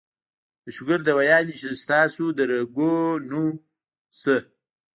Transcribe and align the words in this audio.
د 0.63 0.65
شوګر 0.75 0.99
دوايانې 1.09 1.53
چې 1.61 1.67
ستاسو 1.83 2.25
د 2.37 2.39
رګونو 2.51 3.43
نه 4.23 4.35